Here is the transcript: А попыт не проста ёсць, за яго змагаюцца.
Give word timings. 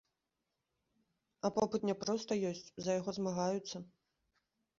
А 1.47 1.51
попыт 1.57 1.81
не 1.89 1.95
проста 2.05 2.31
ёсць, 2.53 2.65
за 2.87 2.91
яго 2.99 3.09
змагаюцца. 3.19 3.77